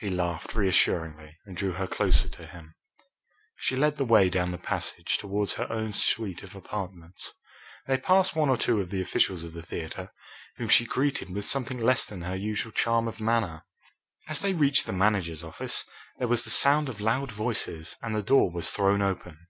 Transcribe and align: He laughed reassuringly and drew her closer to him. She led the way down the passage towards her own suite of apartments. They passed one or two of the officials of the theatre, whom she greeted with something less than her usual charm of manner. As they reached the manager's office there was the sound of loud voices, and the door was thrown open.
He 0.00 0.10
laughed 0.10 0.52
reassuringly 0.56 1.38
and 1.46 1.56
drew 1.56 1.74
her 1.74 1.86
closer 1.86 2.28
to 2.28 2.44
him. 2.48 2.74
She 3.54 3.76
led 3.76 3.98
the 3.98 4.04
way 4.04 4.28
down 4.28 4.50
the 4.50 4.58
passage 4.58 5.16
towards 5.16 5.52
her 5.52 5.70
own 5.72 5.92
suite 5.92 6.42
of 6.42 6.56
apartments. 6.56 7.32
They 7.86 7.98
passed 7.98 8.34
one 8.34 8.48
or 8.48 8.56
two 8.56 8.80
of 8.80 8.90
the 8.90 9.00
officials 9.00 9.44
of 9.44 9.52
the 9.52 9.62
theatre, 9.62 10.10
whom 10.56 10.68
she 10.68 10.84
greeted 10.84 11.30
with 11.30 11.44
something 11.44 11.78
less 11.78 12.04
than 12.04 12.22
her 12.22 12.34
usual 12.34 12.72
charm 12.72 13.06
of 13.06 13.20
manner. 13.20 13.62
As 14.26 14.40
they 14.40 14.54
reached 14.54 14.86
the 14.86 14.92
manager's 14.92 15.44
office 15.44 15.84
there 16.18 16.26
was 16.26 16.42
the 16.42 16.50
sound 16.50 16.88
of 16.88 17.00
loud 17.00 17.30
voices, 17.30 17.96
and 18.02 18.12
the 18.16 18.22
door 18.22 18.50
was 18.50 18.68
thrown 18.70 19.02
open. 19.02 19.46